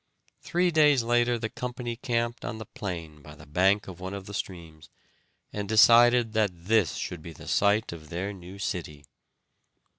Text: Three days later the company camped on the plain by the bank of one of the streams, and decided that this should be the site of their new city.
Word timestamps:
Three 0.41 0.71
days 0.71 1.03
later 1.03 1.37
the 1.37 1.47
company 1.51 1.95
camped 1.95 2.43
on 2.43 2.57
the 2.57 2.65
plain 2.65 3.21
by 3.21 3.35
the 3.35 3.45
bank 3.45 3.87
of 3.87 3.99
one 3.99 4.15
of 4.15 4.25
the 4.25 4.33
streams, 4.33 4.89
and 5.53 5.69
decided 5.69 6.33
that 6.33 6.49
this 6.65 6.95
should 6.95 7.21
be 7.21 7.33
the 7.33 7.47
site 7.47 7.91
of 7.93 8.09
their 8.09 8.33
new 8.33 8.57
city. 8.57 9.05